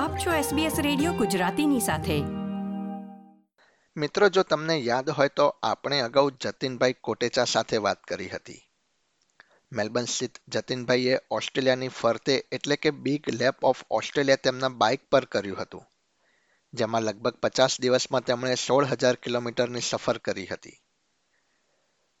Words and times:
આપ 0.00 0.16
છો 0.16 0.30
SBS 0.30 0.82
radio 0.82 1.12
ગુજરાતીની 1.12 1.80
સાથે. 1.80 2.20
મિત્રો, 3.96 4.28
જો 4.28 4.42
તમને 4.42 4.78
યાદ 4.78 5.10
હોય 5.10 5.28
તો 5.28 5.46
આપણે 5.62 6.00
અગાઉ 6.00 6.30
જતીનભાઈ 6.30 6.92
કોટેચા 6.92 7.44
સાથે 7.44 7.76
વાત 7.76 8.04
કરી 8.04 8.28
હતી. 8.28 8.70
મેલબર્ન 9.72 10.04
સ્થિત 10.04 10.38
જતીનભાઈએ 10.48 11.18
ઓસ્ટ્રેલિયાની 11.30 11.88
ફરતે 11.88 12.44
એટલે 12.52 12.76
કે 12.76 12.90
બિગ 12.90 13.28
લેપ 13.28 13.64
ઓફ 13.64 13.84
ઓસ્ટ્રેલિયા 13.90 14.36
તેમના 14.36 14.68
બાઇક 14.68 15.08
પર 15.10 15.24
કર્યું 15.24 15.58
હતું, 15.58 15.84
જેમાં 16.72 17.02
લગભગ 17.02 17.34
પચાસ 17.34 17.80
દિવસમાં 17.80 18.24
તેમણે 18.24 18.54
સોળ 18.54 18.84
હજાર 18.84 19.14
કિલોમીટરની 19.14 19.80
સફર 19.80 20.18
કરી 20.18 20.46
હતી. 20.46 20.80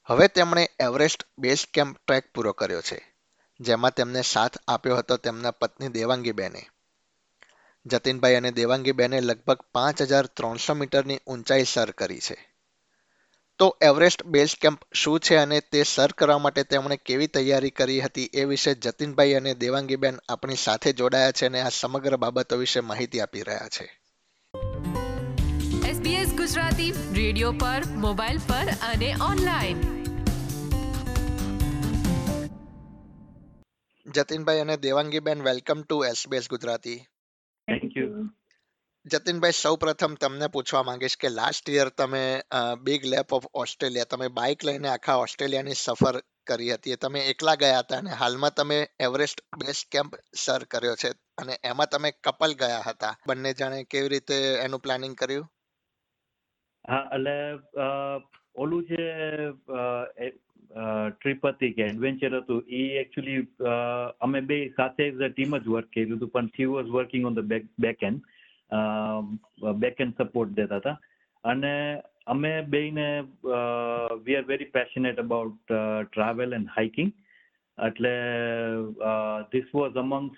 હવે 0.04 0.28
તેમણે 0.28 0.70
એવરેસ્ટ 0.80 1.26
બેઝ 1.38 1.66
કેમ્પ 1.74 1.98
ટ્રેક 2.06 2.32
પૂરો 2.32 2.52
કર્યો 2.52 2.80
છે, 2.80 3.14
જેમાં 3.60 3.94
તેમને 3.94 4.22
સાથ 4.22 4.58
આપ્યો 4.68 4.96
હતો 4.96 5.16
તેમના 5.16 5.50
પત્ની 5.50 5.88
દેવાંગીબેને. 5.88 6.66
જતીનભાઈ 7.86 8.34
અને 8.34 8.50
દેવાંગીબેને 8.50 9.20
લગભગ 9.20 9.58
પાંચ 9.72 10.02
હજાર 10.02 10.26
ત્રણસો 10.26 10.74
મીટરની 10.74 11.18
ઊંચાઈ 11.26 11.64
સર 11.64 11.90
કરી 11.90 12.20
છે. 12.20 12.54
તો 13.58 13.78
એવરેસ્ટ 13.82 14.22
બેઝ 14.22 14.56
કેમ્પ 14.60 14.80
શું 14.92 15.20
છે 15.20 15.36
અને 15.36 15.60
તે 15.60 15.82
સર 15.82 16.12
કરવા 16.12 16.38
માટે 16.38 16.62
તેમણે 16.62 16.96
કેવી 16.96 17.26
તૈયારી 17.26 17.70
કરી 17.70 18.00
હતી 18.00 18.30
એ 18.34 18.44
વિશે 18.44 18.74
જતીનભાઈ 18.74 19.32
અને 19.32 19.54
દેવાંગીબેન 19.54 20.18
આપણી 20.28 20.56
સાથે 20.56 20.92
જોડાયા 20.92 21.30
છે 21.30 21.46
અને 21.46 21.60
આ 21.60 21.68
સમગ્ર 21.68 22.16
બાબતો 22.16 22.56
વિશે 22.56 22.80
માહિતી 22.80 23.20
આપી 23.20 23.42
રહ્યા 23.42 23.68
છે. 23.68 24.00
SBS 25.90 26.36
ગુજરાતી 26.36 26.94
રેડિયો 27.12 27.52
પર 27.52 27.82
મોબાઈલ 27.86 28.38
પર 28.38 28.68
અને 28.94 29.14
ઓનલાઈન. 29.30 29.80
જતીનભાઈ 34.06 34.58
અને 34.58 34.76
Devangiben 34.76 35.42
welcome 35.42 35.82
to 35.82 36.04
SBS 36.04 36.48
Gujarati. 36.50 37.06
Thank 37.90 37.96
you 37.96 38.28
Jatinbhai 39.06 39.52
સૌ 39.52 39.76
પ્રથમ 39.76 40.14
તમને 40.14 40.46
પૂછવા 40.46 40.82
માંગીશ 40.82 41.16
કે 41.20 41.28
લાસ્ટ 41.28 41.68
યર 41.68 41.88
તમે 41.88 42.24
બિગ 42.82 43.04
લેપ 43.04 43.32
ઓફ 43.32 43.46
ઓસ્ટ્રેલિયા 43.54 44.04
તમે 44.04 44.28
બાઇક 44.28 44.64
લઈને 44.64 44.88
આખા 44.88 45.14
ઓસ્ટ્રેલિયાની 45.16 45.74
સફર 45.74 46.16
કરી 46.46 46.72
હતી. 46.72 46.96
તમે 46.96 47.20
એકલા 47.20 47.54
ગયા 47.54 47.78
હતા 47.78 47.98
અને 47.98 48.10
હાલમાં 48.10 48.54
તમે 48.56 48.78
એવરેસ્ટ 49.00 49.40
બેઝ 49.58 49.82
કેમ્પ 49.90 50.18
સર 50.34 50.64
કર્યો 50.64 50.96
છે 50.96 51.10
અને 51.38 51.58
એમાં 51.64 51.90
તમે 51.92 52.10
કપલ 52.10 52.52
ગયા 52.54 52.82
હતા. 52.86 53.14
બંને 53.26 53.54
જણે 53.54 53.84
કેવી 53.84 54.08
રીતે 54.08 54.38
એનું 54.64 54.80
પ્લાનિંગ 54.80 55.16
કર્યું? 55.16 55.48
હા 56.84 57.04
એટલે 57.14 57.36
ઓલું 58.56 58.84
જે 58.88 59.04
ટ્રીપ 61.18 61.42
હતી 61.46 61.74
કે 61.76 61.86
એડવેન્ચર 61.90 62.34
હતું, 62.40 62.60
એ 62.68 62.82
એકચ્યુઅલી 63.02 63.46
અમે 64.26 64.40
બે 64.50 64.58
સાથે 64.76 65.02
એઝ 65.06 65.22
અ 65.26 65.30
ટીમ 65.30 65.56
જ 65.58 65.66
વર્ક 65.66 65.88
કર્યું 65.94 66.18
હતું, 66.18 66.32
પણ 66.34 66.52
she 66.56 66.68
was 66.72 66.90
working 66.96 67.26
on 67.30 67.34
the 67.38 67.48
back 67.52 67.64
back 67.86 68.02
end 68.02 68.20
back 69.82 70.00
end 70.04 70.20
support 70.20 70.54
દેતા 70.58 70.80
હતા. 70.82 70.98
અને 71.44 71.72
અમે 72.26 72.52
બેને 72.74 73.08
we 74.24 74.36
are 74.38 74.46
very 74.52 74.74
passionate 74.76 75.18
about 75.24 75.58
travel 76.12 76.54
and 76.58 76.70
hiking 76.76 77.10
એટલે 77.78 78.14
ધીસ 79.52 79.68
વોઝ 79.74 79.96
અમંગ 80.04 80.30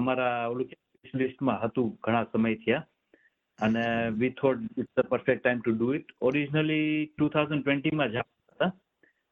અમારા 0.00 0.48
ઓલું 0.52 0.68
લિસ્ટમાં 1.20 1.60
હતું, 1.64 1.88
ઘણા 2.04 2.26
સમય 2.32 2.58
થયા. 2.64 2.84
અને 3.58 3.84
we 4.20 4.32
thought 4.40 4.62
it's 4.80 4.92
the 4.96 5.08
perfect 5.12 5.42
time 5.42 5.60
to 5.60 5.74
do 5.76 5.88
it 5.98 6.08
originally 6.20 7.06
two 7.08 7.28
thousand 7.34 7.62
ટ્વેન્ટીમાં 7.64 8.12
જ 8.14 8.18
હતા. 8.20 8.70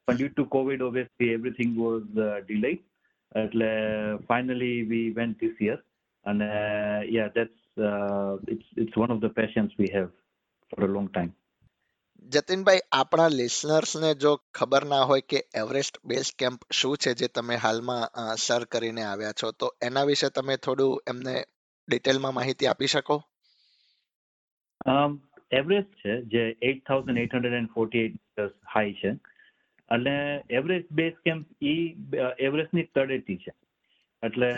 પણ 0.09 0.17
due 0.17 0.33
to 0.33 0.45
covid 0.57 0.87
obviously 0.89 1.35
everything 1.37 1.77
was 1.81 2.07
delay 2.47 2.73
એટલે 3.35 3.71
finally 4.29 4.79
we 4.91 5.13
went 5.19 5.39
this 5.41 5.61
year 5.69 5.79
અને 6.27 6.49
yeah 7.17 7.35
that's 7.37 7.61
it's 8.53 8.69
it's 8.83 8.99
one 8.99 9.15
of 9.15 9.23
the 9.23 9.39
passions 9.39 9.79
we 9.79 9.93
have 9.95 10.11
for 10.73 10.85
a 10.85 10.93
long 10.97 11.09
time 11.11 11.33
જતીનભાઈ, 12.31 12.83
આપણા 12.93 13.31
લિસનર્સને 13.39 14.11
જો 14.23 14.33
ખબર 14.59 14.85
ના 14.91 15.07
હોય 15.11 15.25
કે 15.31 15.39
એવરેસ્ટ 15.63 15.97
બેઝ 16.11 16.31
કેમ્પ 16.41 16.61
શું 16.79 16.97
છે 17.03 17.15
જે 17.21 17.29
તમે 17.29 17.57
હાલમાં 17.57 18.37
સર 18.37 18.65
કરીને 18.73 19.03
આવ્યા 19.07 19.39
છો, 19.41 19.49
તો 19.61 19.67
એના 19.89 20.09
વિશે 20.11 20.29
તમે 20.31 20.57
થોડું 20.57 21.01
એમને 21.11 21.35
ડિટેલમાં 21.89 22.35
માહિતી 22.35 22.69
આપી 22.71 22.93
શકો? 22.95 23.17
એવરેસ્ટ 24.87 25.93
છે 26.03 26.15
જે 26.33 26.43
eight 26.61 26.85
thousand 26.89 27.23
eight 27.23 27.35
hundred 27.37 27.59
and 27.61 27.73
forty 27.75 28.07
eight 28.09 28.55
high 28.75 28.95
છે. 29.01 29.11
અને 29.91 30.15
એવરેસ્ટ 30.59 30.91
બેઝ 31.01 31.19
કેમ્પ 31.27 31.47
ઈ 31.63 31.83
એવરેજની 32.49 32.89
તળેટી 32.95 33.39
છે. 33.45 33.53
એટલે 34.23 34.51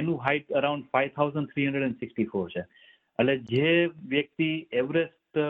એનું 0.00 0.22
height 0.26 0.56
around 0.60 0.88
five 0.92 1.12
thousand 1.18 1.52
three 1.52 1.66
hundred 1.68 1.88
and 1.88 2.00
sixty 2.04 2.30
four 2.32 2.46
છે. 2.54 2.64
એટલે 3.18 3.34
જે 3.52 3.90
વ્યક્તિ 4.14 4.50
એવરેસ્ટ 4.72 5.42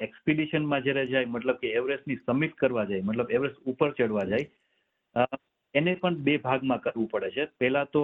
એક્સપિડિશનમાં 0.00 0.84
જ્યારે 0.86 1.06
જાય, 1.12 1.26
મતલબ 1.26 1.58
કે 1.62 1.74
એવરેસ્ટની 1.80 2.22
સમિટ 2.26 2.54
કરવા 2.62 2.86
જાય, 2.90 3.06
મતલબ 3.08 3.30
એવરેસ્ટ 3.36 3.58
ઉપર 3.72 3.90
ચડવા 3.98 4.26
જાય 4.32 4.46
એને 5.74 5.92
પણ 6.02 6.22
બે 6.26 6.34
ભાગમાં 6.44 6.82
કરવું 6.84 7.08
પડે 7.12 7.30
છે. 7.36 7.44
પહેલા 7.60 7.86
તો 7.94 8.02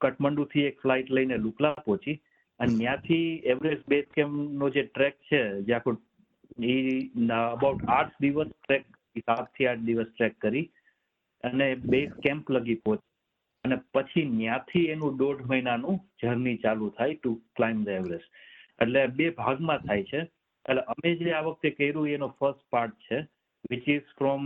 કાઠમંડુથી 0.00 0.68
એક 0.70 0.80
ફ્લાઇટ 0.82 1.10
લઈને 1.16 1.36
લુકલા 1.46 1.74
પહોંચી 1.86 2.16
અને 2.60 2.74
ત્યાંથી 2.78 3.28
એવરેસ્ટ 3.52 3.84
બેઝ 3.92 4.08
કેમ્પનો 4.16 4.66
જે 4.76 4.82
ટ્રેક 4.86 5.16
છે, 5.28 5.42
જે 5.66 5.72
આખો 5.76 5.92
એ 6.72 6.74
અબાઉટ 7.36 7.86
આઠ 7.98 8.16
દિવસ 8.24 8.50
ટ્રેક 8.54 8.84
સાતથી 9.28 9.68
આઠ 9.70 9.86
દિવસ 9.88 10.10
ટ્રેક 10.10 10.34
કરી 10.44 10.66
અને 11.44 11.66
બેઝ 11.92 12.12
કેમ્પ 12.26 12.52
લગી 12.56 12.80
પહોંચ. 12.84 13.00
અને 13.64 13.76
પછી 13.94 14.26
ત્યાંથી 14.34 14.86
એનું 14.94 15.18
દોઢ 15.22 15.42
મહિનાનું 15.50 16.00
જર્ની 16.22 16.62
ચાલુ 16.64 16.90
થાય 16.98 17.18
ટુ 17.18 17.32
ક્લાઇમ્બ 17.56 17.86
ધ 17.86 17.98
એવરેસ્ટ 18.00 18.30
એટલે 18.84 19.02
બે 19.18 19.26
ભાગમાં 19.40 19.86
થાય 19.86 20.08
છે. 20.10 20.20
એટલે 20.64 20.82
અમે 20.92 21.10
જે 21.20 21.30
આ 21.34 21.44
વખતે 21.46 21.68
કર્યું, 21.78 22.08
એનો 22.16 22.28
ફર્સ્ટ 22.38 22.62
પાર્ટ 22.74 22.98
છે 23.06 23.18
વિચ 23.70 23.88
ઇઝ 23.94 24.12
ફ્રોમ 24.18 24.44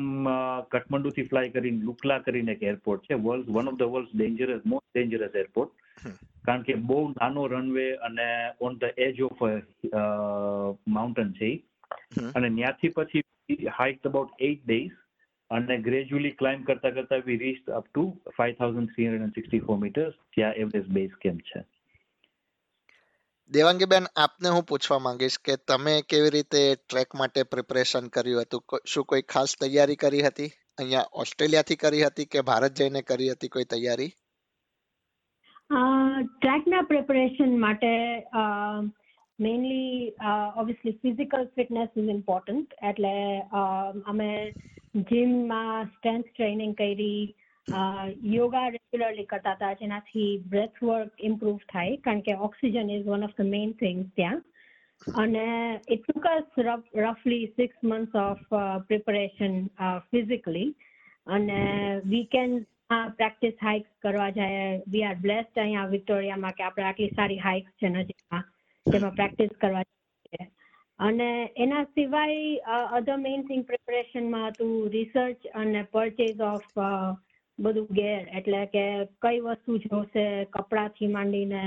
કાઠમંડુથી 0.73 1.29
ફ્લાય 1.31 1.55
કરીને 1.57 1.83
લુકલા 1.89 2.21
કરીને 2.29 2.55
એક 2.55 2.63
એરપોર્ટ 2.73 3.07
છે. 3.09 3.21
World 3.27 3.53
one 3.57 3.73
of 3.73 3.79
the 3.83 3.93
world 3.95 4.15
dangerous 4.15 4.65
most 4.73 4.89
dangerous 4.95 5.37
airport 5.43 5.73
કારણ 6.45 6.63
કે 6.63 6.75
બહુ 6.89 6.99
નાનો 7.11 7.47
રનવે 7.47 7.87
અને 8.09 8.29
on 8.61 8.79
the 8.79 9.05
edge 9.07 9.23
of 9.23 9.45
mountain 10.89 11.33
છે 11.33 11.53
અને 12.35 12.51
ત્યાંથી 12.51 12.89
પછી 12.89 13.71
હાઇટ 13.79 14.07
અબાઉટ 14.07 14.33
એટ 14.41 14.65
ડેઝ 14.65 14.97
અને 15.51 15.77
ગ્રેજ્યુઅલી 15.79 16.31
ક્લાઇમ્બ 16.31 16.67
કરતા 16.67 16.91
કરતા 16.91 17.21
we 17.27 17.37
reach 17.37 17.71
up 17.71 17.87
to 17.89 18.05
five 18.37 18.59
thousand 18.59 18.91
three 18.95 19.07
hundred 19.07 19.29
and 19.29 19.35
sixty 19.35 19.63
four 19.69 19.79
metres 19.79 20.19
ત્યાં 20.35 20.61
એવરેસ્ટ 20.65 20.89
બેઝ 20.89 21.15
કેમ્પ 21.23 21.41
છે. 21.41 21.63
દેવાંગીબેન 23.51 24.07
આપને 24.17 24.49
હું 24.49 24.65
પૂછવા 24.65 24.99
માંગીશ 24.99 25.39
કે 25.45 25.57
તમે 25.69 25.95
કેવી 26.09 26.31
રીતે 26.31 26.63
ટ્રેક 26.75 27.15
માટે 27.15 27.43
પ્રિપરેશન 27.45 28.07
કર્યું 28.09 28.43
હતું? 28.43 28.63
શું 28.87 29.05
કોઈ 29.05 29.23
ખાસ 29.23 29.57
તૈયારી 29.61 29.97
કરી 29.97 30.23
હતી? 30.23 30.51
અહીંયા 30.79 31.11
ઓસ્ટ્રેલિયાથી 31.13 31.77
કરી 31.77 32.05
હતી 32.05 32.27
કે 32.27 32.41
ભારત 32.41 32.79
જઈને 32.79 33.03
કરી 33.03 33.31
હતી 33.31 33.49
કોઈ 33.49 33.65
તૈયારી? 33.65 34.13
ટ્રેકના 35.75 36.83
પ્રિપરેશન 36.85 37.55
માટે 37.59 37.93
mainly 39.39 40.13
obviously 40.57 40.99
physical 41.01 41.47
fitness 41.55 41.97
is 41.97 42.11
important 42.11 42.77
એટલે 42.83 43.15
અ, 43.53 43.63
અમે 44.07 44.29
જીમમાં 45.05 45.89
સ્ટ્રેન્થ 45.89 46.29
ટ્રેનિંગ 46.31 46.75
કરી 46.77 47.35
યોગા 48.31 48.65
રેગ્યુલરલી 48.69 49.27
કરતા 49.27 49.55
હતા 49.55 49.75
જેનાથી 49.77 50.27
બ્રેથ 50.47 50.83
વર્ક 50.83 51.23
ઇમ્પ્રુવ 51.23 51.63
થાય 51.69 52.01
કારણ 52.01 52.23
કે 52.23 52.37
oxygen 52.41 52.91
is 52.91 53.07
one 53.07 53.25
of 53.25 53.37
the 53.37 53.51
main 53.51 53.73
things 53.77 54.13
ત્યાં 54.15 54.43
અને 55.19 55.47
it 55.89 56.05
took 56.05 56.29
us 56.29 56.61
રફલી 57.03 57.49
six 57.57 57.83
months 57.85 58.21
of 58.21 58.47
preparation 58.87 59.59
physically 60.11 60.69
અને 61.31 61.59
વીકેન્ડ 62.07 62.65
પ્રેક્ટિસ 63.19 63.57
હાઇક્સ 63.61 63.91
કરવા 64.03 64.31
જાય 64.39 64.65
વી 64.93 65.05
આર 65.09 65.19
બ્લેસ્ડ 65.25 65.61
અહીંયા 65.63 65.93
વિક્ટોરિયામાં 65.95 66.57
કે 66.59 66.65
આપણે 66.65 66.87
આટલી 66.89 67.17
સારી 67.17 67.43
હાઇક્સ 67.47 67.73
છે 67.81 67.89
નજીકમાં, 67.89 68.45
જેમાં 68.87 69.17
પ્રેક્ટિસ 69.19 69.53
કરવા 69.61 69.83
અને 71.01 71.29
એના 71.57 71.85
સિવાય 71.95 72.81
અધર 72.99 73.17
મેઇન 73.19 73.45
થિંગ 73.49 73.63
પ્રિપરેશનમાં 73.71 74.49
હતું 74.49 74.75
રિસર્ચ 74.93 75.47
અને 75.55 75.81
પરચેઝ 75.93 76.43
ઓફ 76.49 76.69
બધું 77.59 77.89
ગેર 77.99 78.23
એટલે 78.39 78.61
કે 78.75 78.85
કઈ 79.23 79.41
વસ્તુ 79.41 79.79
જોશે, 79.85 80.27
કપડાથી 80.55 81.09
માંડીને 81.09 81.63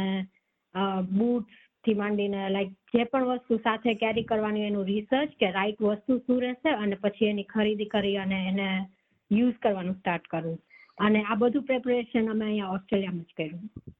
બૂટ્સથી 1.18 1.98
માંડીને 2.02 2.42
લાઈક 2.56 2.72
જે 2.94 3.06
પણ 3.12 3.28
વસ્તુ 3.32 3.60
સાથે 3.66 3.98
કેરી 4.04 4.30
કરવાની 4.32 4.70
એનું 4.70 4.90
રિસર્ચ 4.92 5.36
કે 5.42 5.52
રાઈટ 5.58 5.84
વસ્તુ 5.88 6.20
શું 6.26 6.42
રહેશે 6.46 6.72
અને 6.76 6.96
પછી 7.04 7.32
એની 7.34 7.52
ખરીદી 7.54 7.92
કરી 7.96 8.18
અને 8.24 8.40
એને 8.52 8.70
યુઝ 9.32 9.60
કરવાનું 9.62 10.00
સ્ટાર્ટ 10.00 10.28
કરવું. 10.28 10.60
અને 10.98 11.24
આ 11.24 11.36
બધું 11.36 11.64
પ્રેપરેશન 11.64 12.32
અમે 12.32 12.46
અહીંયા 12.46 12.68
ઓસ્ટ્રેલિયામાં 12.70 13.24
જ 13.24 13.38
કર્યું. 13.38 13.94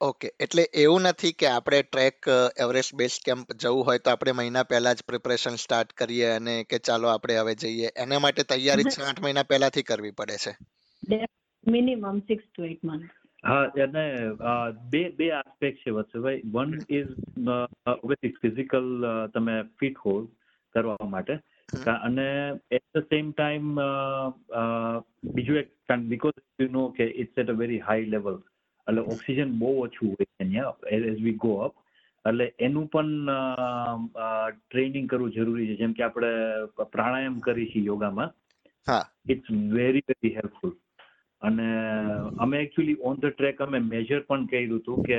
ઓકે 0.00 0.28
એટલે 0.40 0.64
એવું 0.82 1.00
નથી 1.02 1.32
કે 1.32 1.46
આપણે 1.46 1.78
ટ્રેક 1.82 2.28
એવરેસ્ટ 2.60 2.94
બેઝ 2.94 3.16
કેમ્પ 3.24 3.52
જવું 3.62 3.86
હોય 3.86 3.98
તો 3.98 4.10
આપણે 4.10 4.32
મહિના 4.32 4.62
પહેલા 4.62 4.92
જ 4.92 5.04
પ્રિપરેશન 5.06 5.56
સ્ટાર્ટ 5.56 5.92
કરીએ 5.92 6.28
અને 6.30 6.54
કે 6.64 6.78
ચાલો 6.78 7.08
આપણે 7.08 7.38
હવે 7.38 7.54
જઈએ. 7.54 7.88
એના 7.96 8.18
માટે 8.18 8.42
તૈયારી 8.42 8.84
છ 8.84 9.00
આઠ 9.00 9.22
મહિના 9.22 9.42
પહેલાથી 9.42 9.82
કરવી 9.82 10.10
પડે 10.10 10.36
છે. 10.36 10.52
Minimum 11.66 12.18
six 12.20 12.44
to 12.56 12.64
eight 12.64 12.84
month 12.84 13.10
હા 13.44 13.64
અને 13.84 14.04
બે 14.90 15.02
બે 15.10 15.26
આસ્પેક્ટ 15.32 15.78
છે 15.78 15.90
વત્સભાઈ 15.90 16.40
વન 16.46 16.78
ઇઝ 16.90 17.10
ઓબ્વિયસલી 17.88 18.34
ફિઝિકલ 18.42 18.86
તમે 19.34 19.62
ફિટ 19.80 19.96
હો 20.06 20.14
કરવા 20.74 21.08
માટે. 21.08 21.34
અને 21.68 22.26
એટ 22.70 22.84
ધ 22.94 23.08
સેમ 23.08 23.32
ટાઈમ 23.32 23.74
બીજું 25.34 25.58
એક 25.58 25.68
બીકોઝ 26.04 26.38
યુ 26.58 26.68
નો 26.70 26.88
કે 26.90 27.04
it's 27.04 27.38
at 27.38 27.50
a 27.50 27.52
very 27.52 27.80
high 27.80 28.06
level 28.06 28.38
એટલે 28.86 29.00
ઓક્સિજન 29.14 29.58
બહુ 29.58 29.74
ઓછું 29.82 30.08
હોય 30.08 30.24
છે 30.24 30.34
અહીંયા 30.40 30.74
એઝ 30.90 31.20
વી 31.22 31.36
ગો 31.36 31.52
અપ 31.60 31.74
એટલે 32.24 32.46
એનું 32.58 32.88
પણ 32.88 33.30
ટ્રેનિંગ 34.60 35.08
કરવું 35.08 35.32
જરૂરી 35.32 35.66
છે. 35.66 35.76
જેમ 35.76 35.92
કે 35.92 36.02
આપણે 36.02 36.30
પ્રાણાયામ 36.92 37.40
કરી 37.40 37.66
છીએ 37.66 37.84
યોગામાં. 37.84 38.32
હા. 38.86 39.04
ઇટ્સ 39.28 39.50
વેરી 39.50 40.04
વેરી 40.08 40.34
હેલ્પફુલ 40.36 40.72
અને 41.42 41.66
અમે 42.38 42.56
એકચ્યુઅલી 42.58 42.98
ઓન 43.02 43.16
ધ 43.16 43.34
ટ્રેક 43.36 43.60
અમે 43.60 43.78
મેજર 43.78 44.20
પણ 44.20 44.46
કર્યું 44.46 44.80
હતું 44.80 45.04
કે 45.04 45.18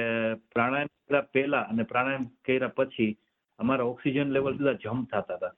પ્રાણાયામ 0.53 0.89
કર્યા 1.07 1.31
પહેલા 1.33 1.65
અને 1.71 1.83
પ્રાણાયામ 1.83 2.27
કર્યા 2.45 2.73
પછી 2.75 3.11
અમારા 3.59 3.85
ઓક્સિજન 3.85 4.31
લેવલ 4.31 4.53
બધા 4.53 4.73
જમ્પ 4.83 5.09
થતા 5.09 5.37
હતા. 5.37 5.53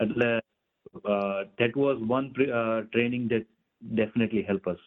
એટલે 0.00 0.30
that 1.58 1.74
was 1.82 2.00
one 2.12 2.30
training 2.32 3.28
that 3.32 3.48
definitely 3.82 4.48
help 4.48 4.70
us 4.72 4.82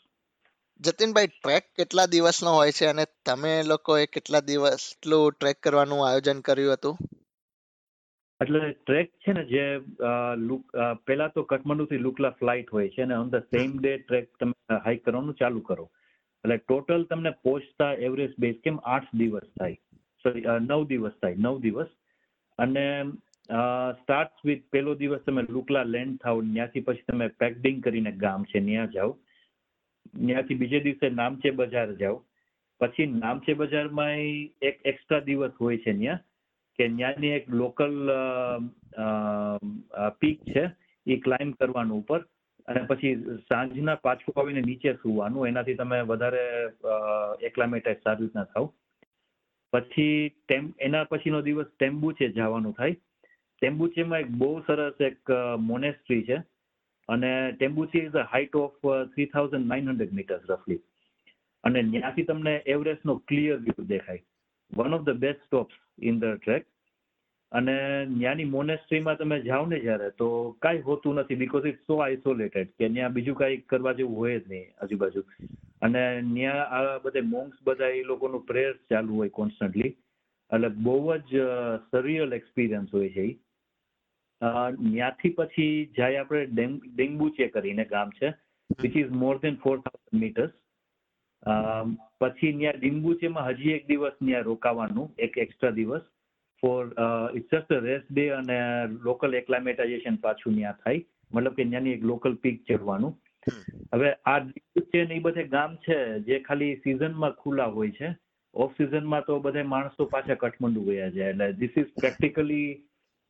Jatinbhai 0.80 1.32
trek 1.34 1.66
કેટલા 1.80 2.08
દિવસનો 2.14 2.54
હોય 2.56 2.78
છે 2.78 2.88
અને 2.88 3.06
તમે 3.26 3.52
લોકોએ 3.64 4.06
કેટલા 4.14 4.44
દિવસ 4.48 4.86
એટલું 4.94 5.36
ટ્રેક 5.36 5.60
કરવાનું 5.64 6.06
આયોજન 6.06 6.42
કર્યું 6.48 6.78
હતું? 6.78 6.96
એટલે 8.42 8.62
ટ્રેક 8.78 9.12
છે 9.24 9.34
ને 9.34 9.44
જે 9.52 9.66
લુક 10.48 10.64
પહેલા 11.08 11.32
તો 11.36 11.44
કાઠમંડુ 11.52 11.86
થી 11.92 12.06
લુકલા 12.06 12.34
ફ્લાઇટ 12.40 12.74
હોય 12.76 12.94
છે 12.96 13.04
અને 13.06 13.16
on 13.18 13.30
the 13.30 13.46
same 13.54 13.76
day 13.78 13.94
trek 14.00 14.30
તમે 14.40 14.80
હાઇક 14.86 15.04
કરવાનું 15.06 15.40
ચાલુ 15.42 15.62
કરો. 15.70 15.86
એટલે 16.44 16.58
ટોટલ 16.60 17.06
તમને 17.12 17.32
પહોંચતા 17.44 17.92
એવરેસ્ટ 18.08 18.40
બેઝ 18.40 18.58
કેમ? 18.64 18.80
આઠ 18.86 19.12
દિવસ 19.22 19.50
થાય. 19.60 19.78
સોરી 20.26 20.46
નવ 20.62 20.82
દિવસ 20.88 21.16
થાય 21.22 21.44
નવ 21.46 21.62
દિવસ. 21.68 21.92
અને 22.60 22.86
સ્ટાર્ટ 24.00 24.44
વિથ 24.46 24.66
પહેલો 24.72 24.94
દિવસ 24.96 25.24
તમે 25.26 25.42
લુકલા 25.56 25.84
લેન્ડ 25.84 26.20
થાવ 26.24 26.38
ત્યાંથી 26.54 26.86
પછી 26.90 27.08
તમે 27.08 27.28
પેકડિંગ 27.42 27.82
કરીને 27.84 28.12
ગામ 28.24 28.46
છે 28.52 28.60
ત્યાં 28.68 28.94
જાઓ. 28.96 29.12
ત્યાંથી 30.28 30.60
બીજે 30.62 30.80
દિવસે 30.86 31.10
નામચે 31.10 31.50
બજાર 31.52 31.90
જાઓ. 32.04 32.18
પછી 32.82 33.10
નામચે 33.16 33.54
બજારમાં 33.62 34.20
એક 34.70 34.78
એક્સ્ટ્રા 34.92 35.26
દિવસ 35.28 35.60
હોય 35.60 35.78
છે 35.86 35.94
ત્યાં 36.00 36.24
કે 36.80 36.86
ત્યાંની 36.98 37.34
એક 37.40 37.46
લોકલ 37.62 37.96
પીક 40.20 40.40
છે, 40.54 40.64
એ 41.08 41.16
ક્લાઇમ્બ 41.26 41.54
કરવાનું 41.60 42.00
ઉપર. 42.02 42.22
અને 42.68 42.82
પછી 42.90 43.16
સાંજના 43.50 44.02
પાછું 44.06 44.34
આવીને 44.40 44.62
નીચે 44.62 44.92
સુવાનું. 45.04 45.48
એનાથી 45.50 45.80
તમે 45.80 45.98
વધારે 46.12 46.44
એક્લામેટાઇઝ 47.48 48.04
સારી 48.04 48.24
રીતના 48.24 48.52
થાવ. 48.54 48.66
પછી 49.74 50.32
એના 50.88 51.10
પછીનો 51.12 51.42
દિવસ 51.48 51.70
ટેમ્બુ 51.74 52.14
છે, 52.14 52.30
જવાનું 52.38 52.78
થાય. 52.80 52.96
ટેમ્બુચેમાં 53.64 54.24
એક 54.24 54.32
બહુ 54.40 54.50
સરસ 54.68 54.98
એક 55.00 55.32
મોનેસ્ટ્રી 55.64 56.26
છે 56.28 56.38
અને 57.10 57.30
Tengboche 57.54 58.02
is 58.08 58.18
a 58.20 58.24
height 58.32 58.56
of 58.62 58.88
three 59.14 59.30
thousand 59.34 59.70
nine 59.70 59.88
hundred 59.88 60.18
metres 60.18 60.50
રફલી 60.50 60.82
અને 61.64 61.84
ત્યાંથી 61.86 62.26
તમને 62.26 62.54
એવરેસ્ટનો 62.74 63.16
ક્લિયર 63.28 63.60
વ્યૂ 63.60 63.86
દેખાય. 63.88 64.24
One 64.72 64.96
of 64.98 65.06
the 65.08 65.22
best 65.22 65.46
stops 65.48 65.78
in 66.02 66.20
the 66.20 66.36
trek 66.40 66.66
અને 67.52 67.76
ત્યાંની 68.12 68.50
મોનેસ્ટ્રીમાં 68.56 69.18
તમે 69.18 69.38
જાઓ 69.46 69.66
ને 69.66 69.80
જ્યારે 69.80 70.10
તો 70.18 70.28
કાંઈ 70.60 70.86
હોતું 70.90 71.22
નથી 71.22 71.40
બિકોઝ 71.44 71.70
ઇટ 71.72 71.80
સો 71.88 72.02
આઇસોલેટેડ 72.02 72.74
કે 72.78 72.90
ત્યાં 72.90 73.16
બીજું 73.16 73.40
કાંઈ 73.42 73.64
કરવા 73.72 73.94
જેવું 73.94 74.16
હોય 74.16 74.40
જ 74.40 74.46
નહીં 74.50 74.68
આજુબાજુ. 74.82 75.24
અને 75.82 76.02
ત્યાં 76.34 76.76
આ 76.80 77.00
બધે 77.00 77.22
મોંગ્સ 77.30 77.64
બધા 77.64 77.94
એ 78.02 78.04
લોકોનું 78.04 78.46
પ્રેયર્સ 78.52 78.84
ચાલુ 78.90 79.22
હોય 79.22 79.36
કોન્સ્ટન્ટલી 79.40 79.94
એટલે 80.52 80.70
બહુ 80.84 81.18
જ 81.32 81.48
સરિયલ 81.92 82.34
એક્સપિરિયન્સ 82.34 82.94
હોય 82.94 83.10
છે 83.10 83.28
એ 83.30 83.34
ત્યાંથી 84.44 85.36
પછી 85.38 85.76
જાય 85.98 86.24
આપણે 86.24 86.48
ડેંગ 86.52 86.76
ડેંગુચે 86.88 87.46
કરીને 87.54 87.86
ગામ 87.94 88.18
છે 88.20 88.34
which 88.80 88.96
is 89.02 89.14
more 89.24 89.36
than 89.46 89.62
four 89.64 89.78
thousand 89.86 90.22
metres 90.24 90.54
પછી 92.20 92.54
ત્યાં 92.60 92.80
ડિંબુચેમાં 92.80 93.48
હજી 93.52 93.76
એક 93.78 93.88
દિવસ 93.88 94.18
ત્યાં 94.20 94.46
રોકાવાનું, 94.46 95.10
એક 95.18 95.38
એક્સ્ટ્રા 95.38 95.76
દિવસ 95.80 96.06
for 96.64 96.84
it's 97.34 97.52
just 97.52 97.72
rest 97.88 98.12
day 98.12 98.26
અને 98.38 98.58
લોકલ 99.08 99.34
એક્લામેટાઇઝેશન 99.42 100.20
પાછું 100.26 100.58
ત્યાં 100.60 100.80
થાય, 100.84 101.06
મતલબ 101.32 101.56
કે 101.56 101.68
ત્યાંની 101.70 101.96
એક 101.98 102.08
લોકલ 102.12 102.38
પીક 102.44 102.62
ચડવાનું. 102.64 103.14
હવે 103.94 104.10
આ 104.26 104.40
ડિંબુચે 104.40 105.00
ને 105.10 105.20
એ 105.20 105.26
બધે 105.26 105.44
ગામ 105.56 105.78
છે, 105.86 105.98
જે 106.28 106.40
ખાલી 106.48 106.80
સિઝનમાં 106.84 107.40
ખુલ્લા 107.44 107.72
હોય 107.78 107.96
છે 108.00 108.10
ઓફ 108.54 108.74
સિઝનમાં 108.80 109.28
તો 109.28 109.40
બધા 109.40 109.70
માણસો 109.74 110.10
પાછા 110.16 110.42
કઠમંડુ 110.42 110.88
ગયા 110.90 111.14
છે 111.16 111.30
એટલે 111.30 111.48
ધીસ 111.60 111.80
ઇઝ 111.82 111.94
પ્રેક્ટિકલી 112.00 112.68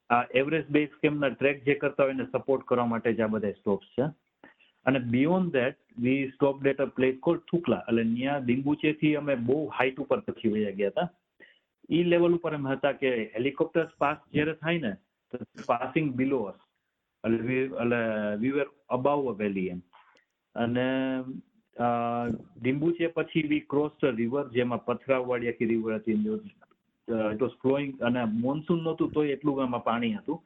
આ 0.09 0.23
એવરેસ્ટ 0.41 0.69
બેઝ 0.69 0.93
કેમ્પના 1.01 1.33
ટ્રેક 1.35 1.63
જે 1.65 1.75
કરતા 1.75 2.05
હોય 2.05 2.15
એને 2.17 2.27
સપોર્ટ 2.27 2.65
કરવા 2.65 2.91
માટે 2.91 3.09
જ 3.11 3.21
આ 3.21 3.33
બધા 3.35 3.57
સ્ટોપ્સ 3.59 3.89
છે. 3.95 4.07
અને 4.85 4.99
beyond 5.13 5.53
that 5.53 5.77
we 6.05 6.31
stop 6.31 6.59
that 6.61 6.83
a 6.85 6.87
place 6.97 7.19
call 7.19 7.39
Thukla 7.51 7.83
એટલે 7.87 8.03
ત્યાં 8.09 8.43
ડિંબુચેથી 8.45 9.15
અમે 9.17 9.35
બહુ 9.49 9.59
હાઇટ 9.77 10.01
ઉપર 10.05 10.19
પછી 10.21 10.53
વયા 10.55 10.75
ગયા 10.79 10.93
હતા. 10.93 11.07
ઈ 11.89 12.03
લેવલ 12.03 12.35
ઉપર 12.37 12.53
એમ 12.53 12.67
હતા 12.67 12.93
કે 12.99 13.13
હેલિકોપ્ટર 13.35 13.87
પાસ 13.97 14.19
જ્યારે 14.33 14.53
થાય 14.59 14.83
ને, 14.85 14.93
તો 15.33 15.37
પાસિંગ 15.67 16.11
બિલો 16.19 16.41
અસ 16.51 16.59
એટલે 17.23 17.57
એટલે 17.61 18.01
વી 18.41 18.53
વેર 18.57 18.67
અબાવ 18.89 19.31
અ 19.31 19.33
વેલી 19.41 19.69
એમ. 19.73 19.81
અને 20.55 20.87
ડિંબુચે 22.61 23.07
પછી 23.15 23.47
વી 23.51 23.65
ક્રોસ 23.71 23.95
રિવર 24.19 24.45
જેમાં 24.57 24.85
પથરાવાળી 24.87 25.51
આખી 25.51 25.71
રિવર 25.71 25.95
હતી 25.97 26.17
ઇટ 27.07 27.41
વોઝ 27.41 27.57
ફ્લોઈંગ 27.61 27.91
અને 28.01 28.21
મોન્સૂન 28.45 28.83
નહોતું 28.83 29.11
તોય 29.15 29.35
એટલું 29.35 29.61
આમાં 29.63 29.83
પાણી 29.89 30.13
હતું. 30.19 30.39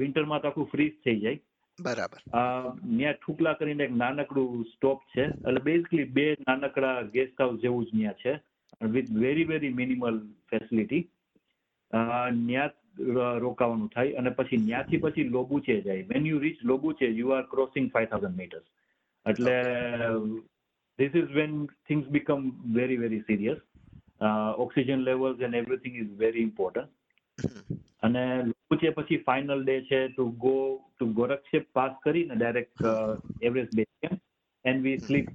વિન્ટરમાં 0.00 0.42
તો 0.42 0.48
આખું 0.48 0.70
ફ્રીઝ 0.72 0.98
થઈ 1.04 1.18
જાય. 1.24 1.38
બરાબર. 1.78 2.20
ત્યાં 2.26 3.18
ઠુકલા 3.22 3.56
કરીને 3.60 3.84
એક 3.84 3.96
નાનકડું 4.02 4.66
સ્ટોપ 4.74 5.00
છે. 5.14 5.24
એટલે 5.24 5.60
બેઝિકલી 5.68 6.12
બે 6.18 6.26
નાનકડા 6.48 6.96
ગેસ્ટ 7.16 7.42
હાઉસ 7.44 7.62
જેવું 7.64 7.86
જ 7.86 7.90
ત્યાં 7.96 8.20
છે. 8.22 8.32
With 8.94 9.10
very 9.24 9.48
very 9.52 9.74
minimal 9.80 10.20
facility 10.50 11.02
ત્યાં 11.90 12.70
રોકાવાનું 13.44 13.90
થાય 13.96 14.16
અને 14.20 14.30
પછી 14.38 14.62
ત્યાંથી 14.66 15.02
પછી 15.04 15.28
લોબુચે 15.36 15.74
જાય. 15.88 16.06
When 16.12 16.26
you 16.26 16.38
reach 16.46 16.58
Lobuche 16.70 17.06
you 17.20 17.34
are 17.36 17.44
crossing 17.52 17.90
five 17.92 18.10
thousand 18.12 18.40
metres 18.40 18.66
એટલે 19.26 19.54
this 20.98 21.14
is 21.20 21.30
when 21.38 21.52
things 21.88 22.06
become 22.16 22.40
very 22.78 23.02
very 23.04 23.26
serious 23.28 23.60
oxygen 24.56 25.06
levels 25.08 25.40
and 25.40 25.60
everything 25.60 25.96
is 25.96 26.12
very 26.18 26.46
important 26.48 26.90
અને 28.02 28.22
લોબુચે 28.44 28.94
પછી 28.98 29.22
ફાઇનલ 29.26 29.64
ડે 29.64 29.76
છે 29.88 30.00
ટુ 30.08 30.26
ગો 30.44 30.56
ટુ 30.92 31.10
ગોરક્ષેપ 31.18 31.68
પાસ 31.72 31.92
કરીને 32.04 32.34
direct 32.34 32.86
Everest 33.40 33.76
base 33.76 33.92
camp 34.00 34.18
and 34.64 34.86
we 34.86 35.04
sleep 35.08 35.30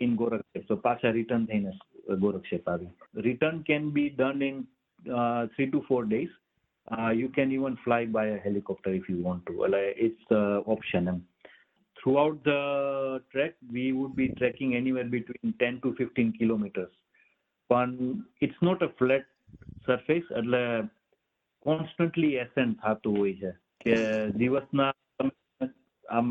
in 0.00 0.14
Gorakshep 0.16 0.68
તો 0.68 0.78
પાછા 0.86 1.16
return 1.18 1.48
થઈને 1.50 1.72
ગોરક્ષેપ 2.18 2.70
આવી 2.74 3.24
return 3.28 3.58
can 3.62 3.90
be 3.98 4.14
done 4.20 4.46
in 4.50 4.62
three 5.52 5.68
two 5.68 5.82
four 5.90 6.06
days 6.06 6.38
you 7.16 7.28
can 7.36 7.58
even 7.58 7.82
fly 7.84 8.14
by 8.16 8.38
a 8.38 8.44
helicopter 8.46 8.96
if 9.00 9.12
you 9.12 9.20
want 9.28 9.44
to 9.44 9.66
એટલે 9.66 9.84
it's 10.08 10.34
option 10.76 11.12
એમ 11.14 11.20
throughout 11.96 12.38
the 12.44 12.60
trek 13.32 13.54
we 13.70 13.84
would 13.92 14.14
be 14.16 14.28
trekking 14.30 14.74
anywhere 14.74 15.08
between 15.12 15.54
10 15.60 15.80
to 15.82 15.94
15 15.94 16.32
kilometers. 16.32 16.92
પણ 17.70 18.18
it's 18.40 18.62
not 18.62 18.82
a 18.82 18.90
flat 18.98 19.28
surface 19.86 20.30
એટલે 20.32 20.62
constantly 21.66 22.36
ascent 22.36 22.80
થતું 22.80 23.18
હોય 23.18 23.34
છે. 23.34 23.52
કે 23.80 23.96
દિવસના 24.36 24.92
આમ 26.04 26.28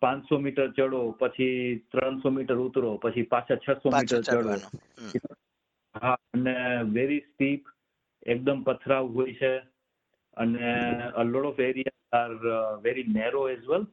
પાંચસો 0.00 0.38
મીટર 0.38 0.68
ચડો 0.72 1.02
પછી 1.18 1.58
ત્રણસો 1.90 2.30
મીટર 2.30 2.58
ઉતરો 2.58 2.92
પછી 2.98 3.22
પાછા 3.24 3.58
છસો 3.58 3.90
મીટર 3.90 4.22
ચડો. 4.22 4.58
હા 5.94 6.16
અને 6.34 6.54
વેરી 6.92 7.22
સ્ટીપ 7.22 7.66
એકદમ 8.26 8.64
પથરાવ 8.64 9.10
હોય 9.14 9.34
છે. 9.34 9.52
અને 10.36 10.68
load 11.26 11.46
of 11.46 11.58
of 11.60 11.80
are 12.12 12.30
very 12.82 13.08
narrow 13.08 13.42
as 13.48 13.68
as 13.70 13.86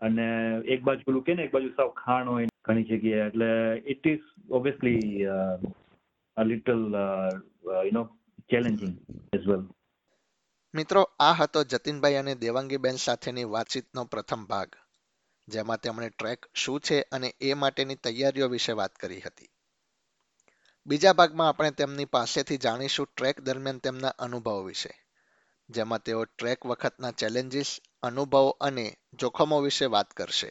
અને 0.00 0.26
એક 0.66 0.82
બાજુ 0.82 1.04
પેલું 1.04 1.24
કે 1.24 1.34
ને 1.34 1.44
એક 1.44 1.52
બાજુ 1.52 1.70
સાવ 1.76 1.90
ખાણ 1.96 2.28
હોય 2.28 2.48
ઘણી 2.68 2.84
જગ્યાએ. 2.84 3.26
એટલે 3.28 3.48
it 3.92 4.06
is 4.06 4.24
obviously 4.50 5.26
a 6.36 6.42
little 6.44 6.82
you 7.66 7.92
know 7.92 8.02
challenging 8.50 8.94
as 9.36 9.46
well 9.50 9.62
મિત્રો, 10.74 11.02
આ 11.20 11.32
હતો 11.32 11.64
જતીનભાઈ 11.64 12.14
અને 12.14 12.34
દેવાંગીબેન 12.34 12.98
સાથેની 13.04 13.44
વાતચીતનો 13.54 14.04
પ્રથમ 14.04 14.42
ભાગ, 14.46 14.76
જેમાં 15.48 15.80
તેમણે 15.80 16.08
ટ્રેક 16.10 16.40
શું 16.54 16.80
છે 16.80 16.98
અને 17.12 17.28
એ 17.40 17.54
માટેની 17.54 18.02
તૈયારીઓ 18.04 18.48
વિશે 18.48 18.72
વાત 18.72 18.94
કરી 18.94 19.20
હતી. 19.20 19.50
બીજા 20.86 21.12
ભાગમાં 21.12 21.48
આપણે 21.48 21.70
તેમની 21.70 22.04
પાસેથી 22.04 22.62
જાણીશું 22.64 23.08
ટ્રેક 23.08 23.40
દરમિયાન 23.40 23.78
તેમના 23.78 24.14
અનુભવો 24.18 24.62
વિશે, 24.62 24.92
જેમાં 25.68 26.02
તેઓ 26.02 26.24
ટ્રેક 26.24 26.66
વખતના 26.66 27.10
ચેલેન્જીસ, 27.10 27.70
અનુભવો 28.02 28.56
અને 28.60 28.86
જોખમો 29.14 29.60
વિશે 29.60 29.86
વાત 29.86 30.10
કરશે. 30.12 30.50